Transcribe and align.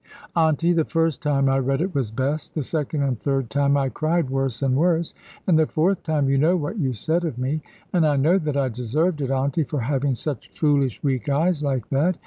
"Auntie, 0.35 0.73
the 0.73 0.83
first 0.83 1.21
time 1.21 1.47
I 1.47 1.59
read 1.59 1.79
it 1.79 1.93
was 1.93 2.09
best. 2.09 2.55
The 2.55 2.63
second 2.63 3.03
and 3.03 3.19
third 3.19 3.51
time, 3.51 3.77
I 3.77 3.89
cried 3.89 4.31
worse 4.31 4.63
and 4.63 4.75
worse; 4.75 5.13
and 5.45 5.59
the 5.59 5.67
fourth 5.67 6.01
time, 6.01 6.27
you 6.27 6.39
know 6.39 6.57
what 6.57 6.79
you 6.79 6.91
said 6.91 7.23
of 7.23 7.37
me. 7.37 7.61
And 7.93 8.03
I 8.03 8.15
know 8.15 8.39
that 8.39 8.57
I 8.57 8.69
deserved 8.69 9.21
it, 9.21 9.29
Auntie, 9.29 9.61
for 9.63 9.81
having 9.81 10.15
such 10.15 10.49
foolish 10.59 11.03
weak 11.03 11.29
eyes 11.29 11.61
like 11.61 11.87
that. 11.89 12.17